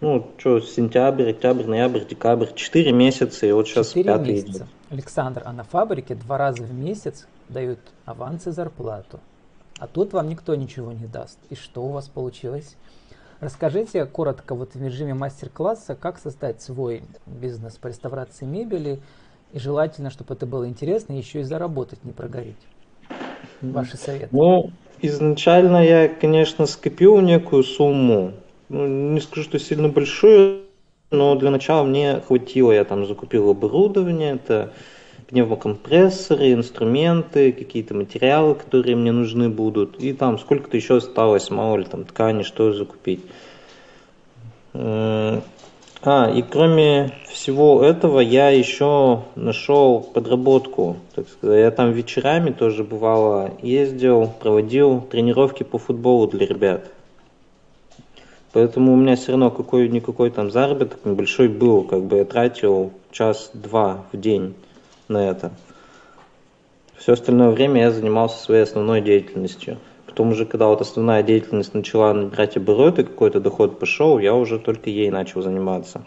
Ну, 0.00 0.30
что, 0.36 0.60
сентябрь, 0.60 1.30
октябрь, 1.30 1.64
ноябрь, 1.64 2.04
декабрь, 2.04 2.52
четыре 2.54 2.92
месяца, 2.92 3.46
и 3.46 3.52
вот 3.52 3.66
сейчас 3.66 3.88
Четыре 3.88 4.04
пятый 4.04 4.32
месяца. 4.34 4.50
идет. 4.50 4.66
Александр, 4.90 5.42
а 5.46 5.52
на 5.52 5.64
фабрике 5.64 6.14
два 6.14 6.36
раза 6.36 6.64
в 6.64 6.74
месяц 6.74 7.26
дают 7.48 7.78
аванс 8.04 8.46
и 8.46 8.50
зарплату. 8.50 9.20
А 9.78 9.86
тут 9.86 10.12
вам 10.12 10.28
никто 10.28 10.54
ничего 10.54 10.92
не 10.92 11.06
даст. 11.06 11.38
И 11.48 11.54
что 11.54 11.82
у 11.82 11.92
вас 11.92 12.08
получилось? 12.08 12.76
Расскажите 13.40 14.04
коротко 14.06 14.54
вот 14.54 14.74
в 14.74 14.82
режиме 14.82 15.14
мастер-класса, 15.14 15.94
как 15.94 16.18
создать 16.18 16.60
свой 16.62 17.02
бизнес 17.26 17.76
по 17.76 17.86
реставрации 17.86 18.44
мебели. 18.44 19.00
И 19.52 19.58
желательно, 19.58 20.10
чтобы 20.10 20.34
это 20.34 20.44
было 20.46 20.68
интересно, 20.68 21.12
еще 21.14 21.40
и 21.40 21.44
заработать, 21.44 22.04
не 22.04 22.12
прогореть. 22.12 22.56
Ваши 23.62 23.96
советы. 23.96 24.28
Ну, 24.32 24.70
изначально 25.00 25.84
я, 25.84 26.08
конечно, 26.08 26.66
скопил 26.66 27.20
некую 27.20 27.62
сумму. 27.62 28.32
Ну, 28.68 28.86
не 28.86 29.20
скажу, 29.20 29.42
что 29.42 29.58
сильно 29.58 29.88
большую, 29.88 30.62
но 31.10 31.34
для 31.36 31.50
начала 31.50 31.84
мне 31.84 32.20
хватило. 32.26 32.72
Я 32.72 32.84
там 32.84 33.06
закупил 33.06 33.50
оборудование, 33.50 34.34
это 34.34 34.72
пневмокомпрессоры, 35.28 36.52
инструменты, 36.52 37.52
какие-то 37.52 37.94
материалы, 37.94 38.54
которые 38.54 38.96
мне 38.96 39.12
нужны 39.12 39.48
будут. 39.48 40.00
И 40.00 40.12
там 40.12 40.38
сколько-то 40.38 40.76
еще 40.76 40.96
осталось, 40.96 41.50
мало 41.50 41.78
ли 41.78 41.84
там 41.84 42.04
ткани, 42.04 42.42
что 42.42 42.72
закупить. 42.72 43.24
А, 46.02 46.30
и 46.30 46.42
кроме 46.42 47.12
всего 47.28 47.82
этого, 47.82 48.20
я 48.20 48.50
еще 48.50 49.22
нашел 49.34 50.00
подработку, 50.00 50.96
так 51.14 51.28
сказать. 51.28 51.60
Я 51.60 51.70
там 51.70 51.92
вечерами 51.92 52.50
тоже 52.50 52.84
бывало 52.84 53.52
ездил, 53.62 54.32
проводил 54.40 55.00
тренировки 55.00 55.62
по 55.62 55.78
футболу 55.78 56.26
для 56.26 56.46
ребят. 56.46 56.90
Поэтому 58.52 58.92
у 58.92 58.96
меня 58.96 59.16
все 59.16 59.32
равно 59.32 59.50
какой-никакой 59.50 60.30
там 60.30 60.50
заработок 60.50 61.04
небольшой 61.04 61.48
был, 61.48 61.82
как 61.82 62.04
бы 62.04 62.18
я 62.18 62.24
тратил 62.24 62.92
час-два 63.10 64.04
в 64.12 64.16
день 64.18 64.54
на 65.08 65.28
это. 65.28 65.52
Все 66.96 67.12
остальное 67.12 67.50
время 67.50 67.82
я 67.82 67.90
занимался 67.90 68.42
своей 68.42 68.62
основной 68.62 69.00
деятельностью. 69.00 69.78
Потом 70.16 70.30
уже, 70.30 70.46
когда 70.46 70.68
вот 70.68 70.80
основная 70.80 71.22
деятельность 71.22 71.74
начала 71.74 72.14
набирать 72.14 72.56
обороты, 72.56 73.04
какой-то 73.04 73.38
доход 73.38 73.78
пошел, 73.78 74.18
я 74.18 74.34
уже 74.34 74.58
только 74.58 74.88
ей 74.88 75.10
начал 75.10 75.42
заниматься. 75.42 76.06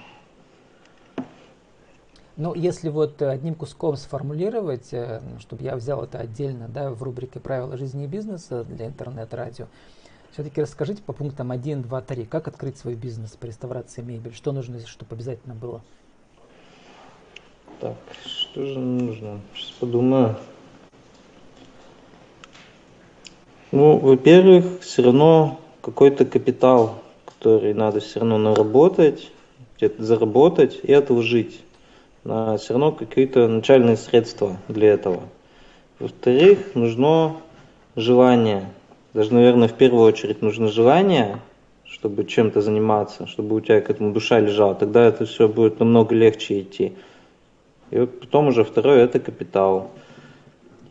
Ну, 2.35 2.55
если 2.55 2.89
вот 2.89 3.21
одним 3.21 3.53
куском 3.53 3.97
сформулировать, 3.97 4.91
э, 4.93 5.21
чтобы 5.39 5.61
я 5.63 5.75
взял 5.75 6.03
это 6.03 6.17
отдельно, 6.17 6.67
да, 6.67 6.89
в 6.89 7.03
рубрике 7.03 7.39
«Правила 7.39 7.77
жизни 7.77 8.05
и 8.05 8.07
бизнеса» 8.07 8.63
для 8.63 8.87
интернет-радио, 8.87 9.67
все-таки 10.31 10.59
расскажите 10.59 11.03
по 11.03 11.13
пунктам 11.13 11.51
1, 11.51 11.83
2, 11.83 12.01
3, 12.01 12.25
как 12.25 12.47
открыть 12.47 12.79
свой 12.79 12.95
бизнес 12.95 13.35
по 13.39 13.45
реставрации 13.45 14.01
мебели, 14.01 14.33
что 14.33 14.51
нужно, 14.53 14.79
чтобы 14.87 15.13
обязательно 15.13 15.53
было? 15.53 15.81
Так, 17.79 17.95
что 18.25 18.65
же 18.65 18.79
нужно? 18.79 19.39
Сейчас 19.53 19.69
подумаю. 19.69 20.35
Ну, 23.71 23.97
во-первых, 23.97 24.81
все 24.81 25.03
равно 25.03 25.59
какой-то 25.81 26.25
капитал, 26.25 26.95
который 27.25 27.75
надо 27.75 27.99
все 27.99 28.19
равно 28.19 28.39
наработать, 28.39 29.29
где-то 29.77 30.03
заработать 30.03 30.79
и 30.81 30.91
отложить 30.91 31.61
на 32.23 32.57
все 32.57 32.73
равно 32.73 32.91
какие-то 32.91 33.47
начальные 33.47 33.97
средства 33.97 34.57
для 34.67 34.89
этого. 34.89 35.21
Во-вторых, 35.99 36.73
нужно 36.73 37.35
желание. 37.95 38.65
Даже, 39.13 39.35
наверное, 39.35 39.67
в 39.67 39.73
первую 39.73 40.03
очередь 40.03 40.41
нужно 40.41 40.69
желание, 40.69 41.39
чтобы 41.85 42.25
чем-то 42.25 42.61
заниматься, 42.61 43.27
чтобы 43.27 43.55
у 43.55 43.59
тебя 43.61 43.81
к 43.81 43.89
этому 43.91 44.13
душа 44.13 44.39
лежала. 44.39 44.73
Тогда 44.73 45.05
это 45.05 45.25
все 45.25 45.47
будет 45.47 45.79
намного 45.79 46.15
легче 46.15 46.61
идти. 46.61 46.93
И 47.91 47.99
вот 47.99 48.19
потом 48.19 48.47
уже 48.47 48.63
второе– 48.63 49.03
это 49.05 49.19
капитал. 49.19 49.91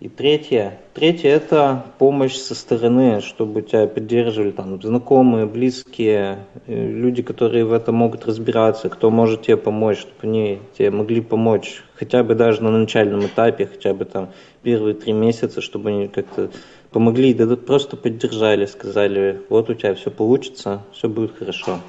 И 0.00 0.08
третье, 0.08 0.78
третье 0.94 1.28
это 1.28 1.84
помощь 1.98 2.36
со 2.36 2.54
стороны, 2.54 3.20
чтобы 3.20 3.62
тебя 3.62 3.88
поддерживали 3.88 4.52
там 4.52 4.80
знакомые, 4.80 5.46
близкие, 5.46 6.46
э, 6.68 6.88
люди, 6.88 7.22
которые 7.22 7.64
в 7.64 7.72
этом 7.72 7.96
могут 7.96 8.24
разбираться, 8.24 8.90
кто 8.90 9.10
может 9.10 9.42
тебе 9.42 9.56
помочь, 9.56 9.98
чтобы 9.98 10.14
они 10.22 10.60
тебе 10.76 10.92
могли 10.92 11.20
помочь, 11.20 11.82
хотя 11.96 12.22
бы 12.22 12.36
даже 12.36 12.62
на 12.62 12.70
начальном 12.70 13.26
этапе, 13.26 13.66
хотя 13.66 13.92
бы 13.92 14.04
там 14.04 14.30
первые 14.62 14.94
три 14.94 15.12
месяца, 15.12 15.60
чтобы 15.60 15.88
они 15.88 16.06
как-то 16.06 16.50
помогли, 16.92 17.34
да 17.34 17.56
просто 17.56 17.96
поддержали, 17.96 18.66
сказали, 18.66 19.42
вот 19.48 19.68
у 19.68 19.74
тебя 19.74 19.96
все 19.96 20.12
получится, 20.12 20.82
все 20.92 21.08
будет 21.08 21.36
хорошо. 21.36 21.80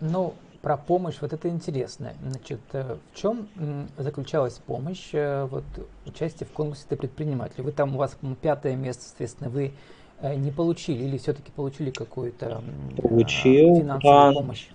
Ну, 0.00 0.34
про 0.62 0.76
помощь, 0.76 1.16
вот 1.20 1.32
это 1.32 1.48
интересно. 1.48 2.12
Значит, 2.22 2.60
э, 2.72 2.96
в 3.12 3.16
чем 3.16 3.48
заключалась 3.96 4.54
помощь, 4.54 5.10
э, 5.12 5.46
вот 5.50 5.64
участие 6.06 6.46
в 6.48 6.52
конкурсе 6.52 6.84
«Ты 6.88 6.96
предприниматель»? 6.96 7.62
Вы 7.62 7.72
там, 7.72 7.94
у 7.94 7.98
вас 7.98 8.16
пятое 8.42 8.74
место, 8.74 9.04
соответственно, 9.04 9.50
вы 9.50 9.72
э, 10.20 10.34
не 10.34 10.50
получили 10.50 11.04
или 11.04 11.18
все-таки 11.18 11.52
получили 11.52 11.90
какую-то 11.90 12.62
Получил, 13.00 13.76
финансовую 13.76 14.00
да, 14.02 14.32
помощь? 14.32 14.68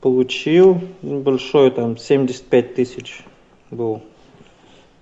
Получил 0.00 0.80
большой, 1.02 1.70
там 1.70 1.96
75 1.96 2.74
тысяч 2.74 3.24
был. 3.70 4.02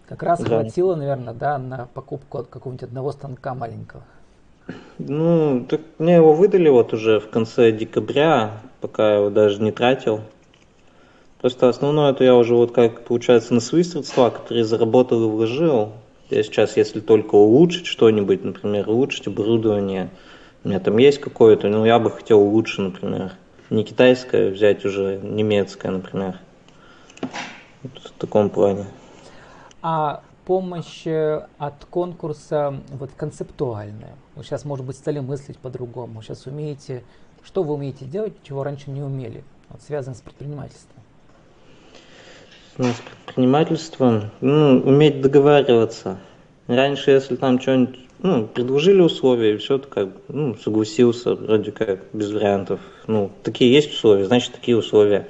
Как 0.07 0.23
раз 0.23 0.41
да. 0.41 0.61
хватило, 0.61 0.95
наверное, 0.95 1.35
да, 1.35 1.59
на 1.59 1.89
покупку 1.93 2.39
от 2.39 2.47
какого-нибудь 2.49 2.85
одного 2.85 3.13
станка 3.13 3.55
маленького. 3.55 4.05
Ну, 4.99 5.67
так 5.69 5.81
мне 5.99 6.15
его 6.15 6.35
выдали 6.35 6.69
вот 6.69 6.93
уже 6.93 7.19
в 7.19 7.31
конце 7.31 7.73
декабря, 7.73 8.61
пока 8.83 9.15
его 9.15 9.31
даже 9.31 9.63
не 9.63 9.73
тратил. 9.73 10.21
Просто 11.41 11.69
основное 11.69 12.13
это 12.13 12.25
я 12.25 12.37
уже 12.37 12.55
вот 12.55 12.73
как 12.73 13.05
получается 13.05 13.55
на 13.55 13.61
свои 13.61 13.83
средства, 13.83 14.31
которые 14.31 14.65
заработал 14.65 15.23
и 15.25 15.31
вложил. 15.31 15.93
Я 16.29 16.43
сейчас, 16.43 16.77
если 16.77 17.01
только 17.01 17.35
улучшить 17.35 17.87
что-нибудь, 17.87 18.45
например, 18.45 18.89
улучшить 18.89 19.27
оборудование, 19.27 20.11
у 20.65 20.69
меня 20.69 20.81
там 20.81 20.99
есть 20.99 21.19
какое-то, 21.19 21.69
но 21.69 21.87
я 21.87 21.99
бы 21.99 22.11
хотел 22.11 22.41
лучше, 22.41 22.83
например. 22.83 23.33
Не 23.71 23.85
китайское 23.85 24.51
взять 24.51 24.85
уже, 24.85 25.19
немецкое, 25.23 25.93
например. 25.93 26.39
Вот 27.83 27.99
в 27.99 28.13
таком 28.19 28.51
плане. 28.51 28.87
А 29.81 30.23
помощь 30.45 31.07
э, 31.07 31.47
от 31.59 31.85
конкурса 31.87 32.75
вот 32.91 33.11
концептуальная. 33.17 34.15
Вы 34.37 34.45
сейчас, 34.45 34.65
может 34.65 34.87
быть, 34.87 34.97
стали 34.97 35.19
мыслить 35.19 35.59
по-другому. 35.59 36.23
Сейчас 36.23 36.47
умеете, 36.47 37.03
что 37.45 37.63
вы 37.63 37.75
умеете 37.75 38.05
делать, 38.05 38.33
чего 38.43 38.65
раньше 38.65 38.91
не 38.91 39.03
умели, 39.03 39.45
вот, 39.69 39.83
связано 39.83 40.15
с 40.15 40.21
предпринимательством. 40.21 41.03
Ну, 42.79 42.85
с 42.87 43.01
предпринимательством, 43.25 44.31
ну, 44.41 44.81
уметь 44.81 45.21
договариваться. 45.21 46.19
Раньше, 46.67 47.11
если 47.11 47.37
там 47.37 47.61
что-нибудь, 47.61 47.99
ну, 48.21 48.47
предложили 48.47 49.01
условия, 49.01 49.55
и 49.55 49.57
все, 49.59 49.79
то 49.79 49.89
как, 49.89 50.09
ну, 50.29 50.57
согласился, 50.57 51.35
вроде 51.35 51.73
как, 51.73 52.05
без 52.13 52.33
вариантов. 52.33 52.81
Ну, 53.07 53.31
такие 53.43 53.73
есть 53.73 53.93
условия, 53.93 54.25
значит, 54.25 54.53
такие 54.53 54.77
условия. 54.77 55.29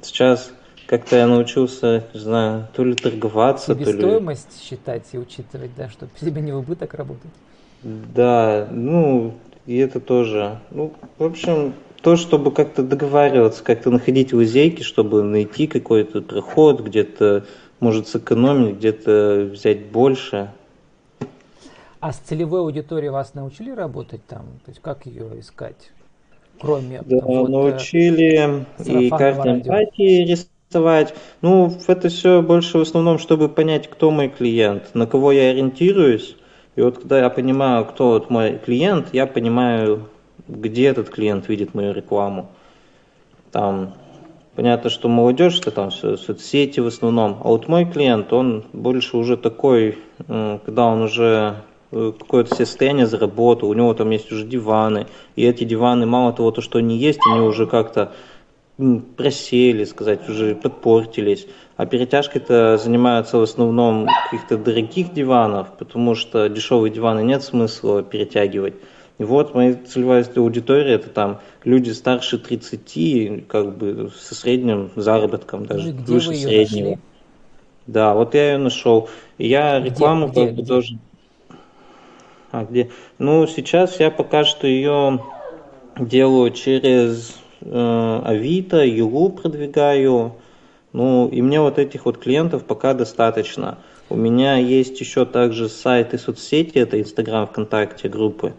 Сейчас 0.00 0.52
как-то 0.86 1.16
я 1.16 1.26
научился, 1.26 2.04
не 2.14 2.20
знаю, 2.20 2.68
то 2.74 2.84
ли 2.84 2.94
торговаться, 2.94 3.74
то 3.74 3.90
ли... 3.90 3.98
стоимость 3.98 4.62
считать 4.62 5.04
и 5.12 5.18
учитывать, 5.18 5.70
да, 5.76 5.88
чтобы 5.88 6.12
тебе 6.20 6.40
не 6.40 6.52
в 6.52 6.58
убыток 6.58 6.94
работать. 6.94 7.30
Да, 7.82 8.68
ну, 8.70 9.34
и 9.66 9.76
это 9.78 10.00
тоже. 10.00 10.58
Ну, 10.70 10.92
в 11.18 11.24
общем, 11.24 11.74
то, 12.02 12.16
чтобы 12.16 12.50
как-то 12.50 12.82
договариваться, 12.82 13.62
как-то 13.62 13.90
находить 13.90 14.32
лазейки, 14.32 14.82
чтобы 14.82 15.22
найти 15.22 15.66
какой-то 15.66 16.20
проход, 16.20 16.80
где-то, 16.80 17.44
может, 17.80 18.08
сэкономить, 18.08 18.76
где-то 18.76 19.48
взять 19.52 19.86
больше. 19.86 20.50
А 22.00 22.12
с 22.12 22.18
целевой 22.18 22.60
аудиторией 22.60 23.10
вас 23.10 23.34
научили 23.34 23.70
работать 23.70 24.26
там? 24.26 24.42
То 24.64 24.70
есть 24.70 24.80
как 24.80 25.06
ее 25.06 25.38
искать? 25.38 25.92
Кроме 26.60 27.02
да, 27.02 27.20
там, 27.20 27.28
вот, 27.28 27.48
научили 27.48 28.66
и 28.84 29.08
карты 29.08 29.48
эмпатии 29.50 30.24
рисовать. 30.24 31.14
Ну, 31.40 31.72
это 31.86 32.08
все 32.08 32.42
больше 32.42 32.78
в 32.78 32.82
основном, 32.82 33.18
чтобы 33.18 33.48
понять, 33.48 33.88
кто 33.88 34.10
мой 34.10 34.28
клиент, 34.28 34.94
на 34.94 35.06
кого 35.06 35.30
я 35.30 35.50
ориентируюсь. 35.50 36.36
И 36.74 36.80
вот 36.80 36.98
когда 36.98 37.20
я 37.20 37.30
понимаю, 37.30 37.84
кто 37.84 38.10
вот 38.10 38.30
мой 38.30 38.58
клиент, 38.58 39.08
я 39.12 39.26
понимаю, 39.26 40.08
где 40.48 40.86
этот 40.86 41.10
клиент 41.10 41.48
видит 41.48 41.74
мою 41.74 41.92
рекламу. 41.92 42.48
Там 43.50 43.94
понятно, 44.54 44.88
что 44.88 45.08
молодежь 45.08 45.58
это 45.60 45.70
там 45.70 45.90
соцсети 45.90 46.80
в 46.80 46.86
основном, 46.86 47.38
а 47.44 47.48
вот 47.48 47.68
мой 47.68 47.84
клиент, 47.84 48.32
он 48.32 48.64
больше 48.72 49.16
уже 49.16 49.36
такой, 49.36 49.98
когда 50.26 50.86
он 50.86 51.02
уже 51.02 51.56
э, 51.90 52.12
какое-то 52.18 52.54
состояние 52.54 53.06
заработал, 53.06 53.68
у 53.68 53.74
него 53.74 53.92
там 53.94 54.10
есть 54.10 54.32
уже 54.32 54.46
диваны, 54.46 55.06
и 55.36 55.44
эти 55.44 55.64
диваны, 55.64 56.06
мало 56.06 56.32
того, 56.32 56.50
то, 56.50 56.62
что 56.62 56.78
они 56.78 56.96
есть, 56.96 57.20
они 57.30 57.40
уже 57.40 57.66
как-то 57.66 58.12
просели, 59.16 59.84
сказать, 59.84 60.28
уже 60.28 60.54
подпортились. 60.54 61.46
А 61.82 61.86
перетяжкой-то 61.86 62.78
занимаются 62.78 63.38
в 63.38 63.42
основном 63.42 64.06
каких-то 64.30 64.56
дорогих 64.56 65.12
диванов, 65.12 65.76
потому 65.76 66.14
что 66.14 66.48
дешевые 66.48 66.92
диваны 66.92 67.24
нет 67.24 67.42
смысла 67.42 68.04
перетягивать. 68.04 68.74
И 69.18 69.24
вот 69.24 69.54
моя 69.54 69.74
целевая 69.74 70.24
аудитория 70.36 70.94
это 70.94 71.10
там 71.10 71.40
люди 71.64 71.90
старше 71.90 72.38
30, 72.38 73.48
как 73.48 73.76
бы 73.76 74.12
со 74.16 74.36
средним 74.36 74.90
заработком, 74.94 75.66
даже 75.66 75.92
ну, 75.92 76.04
выше 76.04 76.34
среднего. 76.34 76.90
Нашли? 76.90 76.98
Да, 77.88 78.14
вот 78.14 78.34
я 78.34 78.52
ее 78.52 78.58
нашел. 78.58 79.08
Я 79.38 79.80
где, 79.80 79.90
рекламу 79.90 80.28
где, 80.28 80.46
как 80.46 80.54
бы 80.54 80.62
тоже. 80.64 80.98
А 82.52 82.64
где? 82.64 82.90
Ну, 83.18 83.48
сейчас 83.48 83.98
я 83.98 84.12
пока 84.12 84.44
что 84.44 84.68
ее 84.68 85.20
делаю 85.98 86.52
через 86.52 87.42
Э, 87.64 88.22
Авито, 88.24 88.84
Юлу 88.84 89.30
продвигаю. 89.30 90.32
Ну, 90.92 91.28
и 91.28 91.40
мне 91.40 91.60
вот 91.60 91.78
этих 91.78 92.04
вот 92.04 92.18
клиентов 92.18 92.64
пока 92.64 92.94
достаточно. 92.94 93.78
У 94.10 94.16
меня 94.16 94.56
есть 94.56 95.00
еще 95.00 95.24
также 95.24 95.68
сайты 95.68 96.18
соцсети, 96.18 96.78
это 96.78 97.00
Инстаграм, 97.00 97.46
ВКонтакте, 97.46 98.08
группы. 98.08 98.52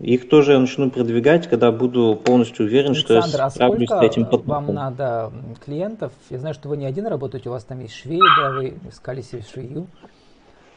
Их 0.00 0.28
тоже 0.28 0.52
я 0.52 0.58
начну 0.58 0.90
продвигать, 0.90 1.48
когда 1.48 1.72
буду 1.72 2.20
полностью 2.22 2.66
уверен, 2.66 2.90
Александр, 2.90 3.28
что 3.28 3.38
я 3.38 3.50
справлюсь 3.50 3.90
а 3.90 4.00
с 4.00 4.02
этим 4.02 4.24
потоком. 4.24 4.66
вам 4.66 4.74
надо 4.74 5.32
клиентов? 5.64 6.12
Я 6.28 6.38
знаю, 6.38 6.54
что 6.54 6.68
вы 6.68 6.76
не 6.76 6.84
один 6.84 7.06
работаете, 7.06 7.48
у 7.48 7.52
вас 7.52 7.64
там 7.64 7.80
есть 7.80 7.94
швеи, 7.94 8.20
да, 8.38 8.50
вы 8.50 8.74
искали 8.90 9.22
себе 9.22 9.42
швею. 9.42 9.86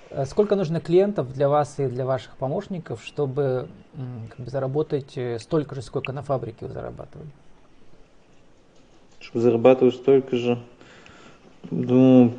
Э, 0.09 0.25
сколько 0.25 0.55
нужно 0.55 0.79
клиентов 0.79 1.33
для 1.33 1.49
вас 1.49 1.79
и 1.79 1.87
для 1.87 2.05
ваших 2.05 2.37
помощников, 2.37 3.03
чтобы 3.03 3.67
как 4.29 4.45
бы, 4.45 4.49
заработать 4.49 5.17
э, 5.17 5.37
столько 5.39 5.75
же, 5.75 5.81
сколько 5.81 6.13
на 6.13 6.21
фабрике 6.21 6.65
вы 6.65 6.69
зарабатывали? 6.71 7.29
Чтобы 9.29 9.43
зарабатывать 9.43 9.95
столько 9.95 10.35
же, 10.35 10.57
ну, 11.69 12.33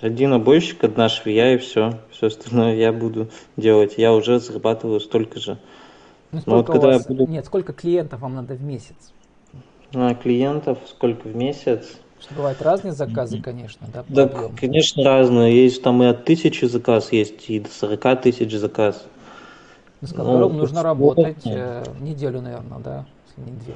один 0.00 0.32
обойщик, 0.32 0.84
одна 0.84 1.08
швея 1.08 1.54
и 1.54 1.58
все. 1.58 1.98
Все 2.12 2.28
остальное 2.28 2.76
я 2.76 2.92
буду 2.92 3.28
делать. 3.56 3.94
Я 3.96 4.14
уже 4.14 4.38
зарабатываю 4.38 5.00
столько 5.00 5.40
же. 5.40 5.58
Ну, 6.30 6.40
сколько 6.40 6.56
вот, 6.56 6.66
когда 6.66 6.86
вас... 6.88 7.06
буду... 7.06 7.26
Нет, 7.26 7.44
сколько 7.44 7.72
клиентов 7.72 8.20
вам 8.20 8.36
надо 8.36 8.54
в 8.54 8.62
месяц? 8.62 9.12
А, 9.94 10.14
клиентов 10.14 10.78
сколько 10.86 11.26
в 11.26 11.34
месяц? 11.34 11.96
Что 12.20 12.34
бывают 12.34 12.62
разные 12.62 12.92
заказы, 12.92 13.40
конечно, 13.42 13.88
да? 13.92 14.04
Да, 14.08 14.24
объему. 14.24 14.54
конечно, 14.56 15.02
разные. 15.02 15.64
Есть 15.64 15.82
там 15.82 16.02
и 16.04 16.06
от 16.06 16.24
тысячи 16.24 16.66
заказ, 16.66 17.10
есть 17.10 17.50
и 17.50 17.58
до 17.58 17.68
40 17.68 18.22
тысяч 18.22 18.52
заказ. 18.52 19.04
Ну, 20.00 20.06
с 20.06 20.12
которым 20.12 20.52
ну, 20.52 20.58
нужно 20.58 20.84
работать 20.84 21.44
э, 21.44 21.84
неделю, 21.98 22.40
наверное, 22.40 22.78
да, 22.78 23.06
если 23.26 23.50
не 23.50 23.56
две. 23.56 23.74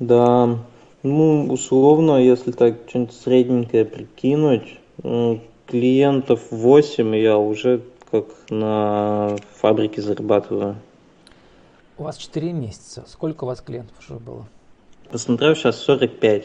Да, 0.00 0.58
Ну, 1.02 1.46
условно, 1.48 2.16
если 2.16 2.50
так 2.50 2.76
что-нибудь 2.88 3.14
средненькое 3.14 3.84
прикинуть, 3.84 4.78
клиентов 5.66 6.50
8 6.50 7.16
я 7.16 7.38
уже 7.38 7.82
как 8.10 8.26
на 8.48 9.36
фабрике 9.54 10.02
зарабатываю. 10.02 10.76
У 11.98 12.04
вас 12.04 12.16
4 12.16 12.52
месяца. 12.52 13.04
Сколько 13.06 13.44
у 13.44 13.46
вас 13.48 13.60
клиентов 13.60 13.96
уже 14.00 14.18
было? 14.18 14.46
Посмотрел 15.10 15.54
сейчас 15.54 15.76
45. 15.78 16.44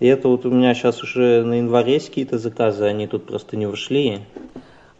И 0.00 0.06
это 0.06 0.28
вот 0.28 0.46
у 0.46 0.50
меня 0.50 0.74
сейчас 0.74 1.02
уже 1.02 1.44
на 1.44 1.54
январе 1.54 2.00
какие-то 2.00 2.38
заказы, 2.38 2.84
они 2.84 3.06
тут 3.06 3.26
просто 3.26 3.56
не 3.56 3.66
вышли. 3.66 4.22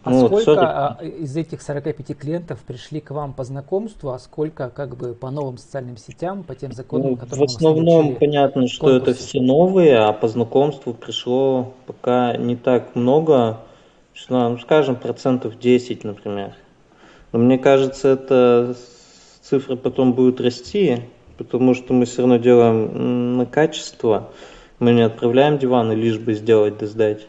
А 0.03 0.11
ну, 0.11 0.27
сколько 0.27 0.45
40... 0.45 0.63
А, 0.63 0.99
из 1.03 1.37
этих 1.37 1.61
45 1.61 2.19
клиентов 2.19 2.61
пришли 2.61 3.01
к 3.01 3.11
вам 3.11 3.35
по 3.35 3.45
знакомству, 3.45 4.11
а 4.11 4.19
сколько 4.19 4.71
как 4.71 4.97
бы 4.97 5.13
по 5.13 5.31
новым 5.31 5.59
социальным 5.59 5.99
сетям, 5.99 6.43
по 6.43 6.55
тем 6.55 6.73
законам, 6.73 7.11
ну, 7.11 7.17
которые 7.17 7.47
В 7.47 7.51
основном 7.51 8.17
понятно, 8.17 8.67
что 8.67 8.87
конкурсы. 8.87 9.11
это 9.11 9.19
все 9.19 9.41
новые, 9.41 9.99
а 9.99 10.13
по 10.13 10.29
знакомству 10.29 10.95
пришло 10.95 11.75
пока 11.87 12.35
не 12.37 12.57
так 12.57 12.95
много, 12.95 13.61
что, 14.15 14.49
ну, 14.49 14.59
скажем, 14.59 14.97
процентов 14.97 15.59
10, 15.59 16.05
например. 16.05 16.55
Но 17.33 17.39
мне 17.39 17.59
кажется, 17.59 18.09
эта 18.09 18.75
цифра 19.43 19.77
потом 19.77 20.15
будет 20.15 20.41
расти, 20.41 21.03
потому 21.37 21.75
что 21.75 21.93
мы 21.93 22.07
все 22.07 22.23
равно 22.23 22.39
делаем 22.39 23.37
на 23.37 23.45
качество. 23.45 24.31
Мы 24.79 24.93
не 24.93 25.03
отправляем 25.03 25.59
диваны 25.59 25.93
лишь 25.93 26.19
бы 26.19 26.33
сделать 26.33 26.79
да 26.79 26.87
сдать. 26.87 27.27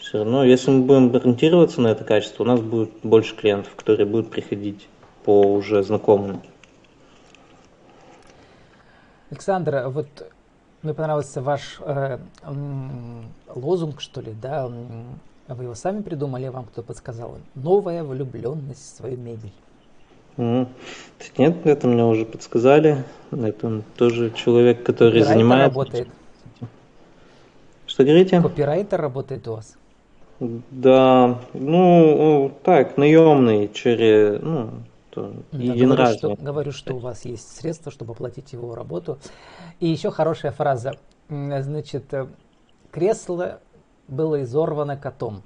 Все 0.00 0.18
равно, 0.18 0.44
если 0.44 0.70
мы 0.70 0.80
будем 0.80 1.14
ориентироваться 1.14 1.80
на 1.80 1.88
это 1.88 2.04
качество, 2.04 2.42
у 2.42 2.46
нас 2.46 2.60
будет 2.60 2.90
больше 3.02 3.36
клиентов, 3.36 3.74
которые 3.76 4.06
будут 4.06 4.30
приходить 4.30 4.88
по 5.24 5.42
уже 5.42 5.82
знакомым. 5.82 6.40
Александр, 9.30 9.84
вот 9.88 10.08
мне 10.82 10.94
понравился 10.94 11.42
ваш 11.42 11.78
э, 11.80 12.18
лозунг, 13.54 14.00
что 14.00 14.22
ли, 14.22 14.32
да? 14.32 14.68
Вы 15.48 15.64
его 15.64 15.74
сами 15.74 16.00
придумали, 16.00 16.48
вам 16.48 16.64
кто 16.64 16.82
подсказал? 16.82 17.36
Новая 17.54 18.02
влюбленность 18.02 18.94
в 18.94 18.96
свою 18.96 19.18
мебель. 19.18 19.52
Mm. 20.38 20.66
Нет, 21.36 21.66
это 21.66 21.86
мне 21.86 22.04
уже 22.04 22.24
подсказали. 22.24 23.04
Это 23.30 23.82
тоже 23.96 24.30
человек, 24.30 24.82
который 24.82 25.20
Копирайтер 25.20 25.34
занимается. 25.34 25.68
работает. 25.68 26.08
Что 27.86 28.04
говорите? 28.04 28.40
Копирайтер 28.40 29.00
работает 29.00 29.46
у 29.46 29.52
вас. 29.52 29.76
Да, 30.40 31.38
ну, 31.52 32.50
так, 32.64 32.96
наемный 32.96 33.68
через, 33.68 34.40
ну, 34.40 34.70
то 35.10 35.34
Я 35.52 35.74
говорю 35.74 36.06
что, 36.16 36.34
говорю, 36.36 36.72
что 36.72 36.94
у 36.94 36.98
вас 36.98 37.26
есть 37.26 37.56
средства, 37.56 37.92
чтобы 37.92 38.12
оплатить 38.12 38.54
его 38.54 38.74
работу. 38.74 39.18
И 39.80 39.86
еще 39.86 40.10
хорошая 40.10 40.52
фраза. 40.52 40.94
Значит, 41.28 42.14
э, 42.14 42.26
кресло 42.90 43.60
было 44.08 44.42
изорвано 44.42 44.96
котом. 44.96 45.42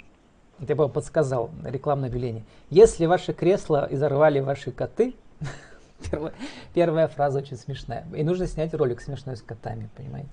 Я 0.60 0.76
бы 0.76 0.88
подсказал 0.88 1.50
рекламное 1.64 2.08
объявление. 2.08 2.44
Если 2.70 3.06
ваши 3.06 3.32
кресла 3.32 3.88
изорвали 3.90 4.38
ваши 4.38 4.70
коты, 4.70 5.14
первая, 6.10 6.32
первая 6.72 7.08
фраза 7.08 7.40
очень 7.40 7.56
смешная. 7.56 8.06
И 8.14 8.22
нужно 8.22 8.46
снять 8.46 8.72
ролик 8.74 9.00
смешной 9.00 9.36
с 9.36 9.42
котами, 9.42 9.88
понимаете? 9.96 10.30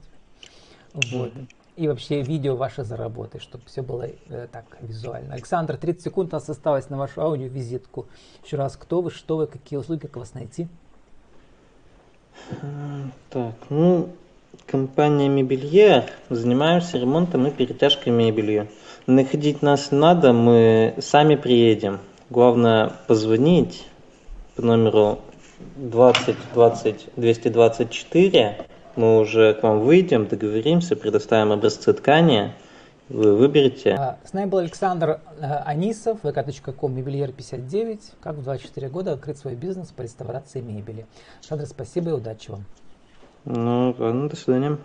Вот 0.94 1.32
и 1.76 1.88
вообще 1.88 2.22
видео 2.22 2.56
ваше 2.56 2.84
заработать, 2.84 3.42
чтобы 3.42 3.64
все 3.66 3.82
было 3.82 4.08
э, 4.30 4.48
так 4.52 4.66
визуально. 4.82 5.34
Александр, 5.34 5.78
30 5.78 6.04
секунд 6.04 6.34
у 6.34 6.36
нас 6.36 6.50
осталось 6.50 6.90
на 6.90 6.98
вашу 6.98 7.22
аудиовизитку. 7.22 8.08
Еще 8.44 8.58
раз, 8.58 8.76
кто 8.76 9.02
вы, 9.02 9.12
что 9.12 9.38
вы, 9.38 9.48
какие 9.48 9.80
услуги, 9.80 10.02
как 10.02 10.18
вас 10.18 10.34
найти? 10.34 10.68
Так, 13.30 13.54
ну, 13.70 14.10
компания 14.66 15.30
Мебелье, 15.30 16.08
занимаемся 16.30 16.98
ремонтом 16.98 17.48
и 17.48 17.52
перетяжкой 17.52 18.14
мебелью. 18.14 18.68
Находить 19.08 19.62
нас 19.62 19.92
надо, 19.92 20.34
мы 20.34 20.96
сами 21.00 21.36
приедем. 21.36 22.00
Главное 22.30 22.92
позвонить 23.08 23.86
по 24.56 24.62
номеру 24.62 25.20
20 25.76 26.36
20 26.54 27.10
224 27.16 28.66
мы 28.96 29.20
уже 29.20 29.54
к 29.54 29.64
вам 29.64 29.82
выйдем, 29.82 30.28
договоримся, 30.28 30.96
предоставим 30.96 31.52
образцы 31.52 31.94
ткани, 31.94 32.54
вы 33.10 33.36
выберете. 33.36 33.92
А, 33.92 34.18
с 34.24 34.34
нами 34.34 34.50
был 34.50 34.60
Александр 34.60 35.20
э, 35.40 35.46
Анисов, 35.66 36.24
vk.com, 36.24 36.94
мебельер 36.94 37.32
59. 37.32 38.00
Как 38.22 38.36
в 38.36 38.44
24 38.44 38.90
года 38.90 39.14
открыть 39.14 39.38
свой 39.38 39.56
бизнес 39.56 39.90
по 39.90 40.02
реставрации 40.02 40.62
мебели. 40.62 41.06
Александр, 41.40 41.66
спасибо 41.66 42.12
и 42.12 42.14
удачи 42.14 42.52
вам. 42.52 42.66
Ну, 43.46 43.96
ладно, 43.98 44.30
до 44.30 44.36
свидания. 44.36 44.78